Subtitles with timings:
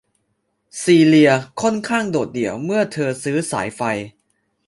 [0.81, 1.31] ซีเลีย
[1.61, 3.81] ค่อนข้างโดดเดี่ยวเมื่อเธอซื้อสายไฟ